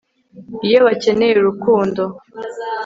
[0.67, 2.03] iyo bakeneye urukundo